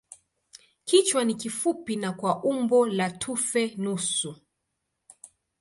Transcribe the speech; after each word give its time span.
Kichwa 0.85 1.25
ni 1.25 1.35
kifupi 1.35 1.95
na 1.95 2.13
kwa 2.13 2.43
umbo 2.43 2.87
la 2.87 3.11
tufe 3.11 3.75
nusu. 3.77 4.35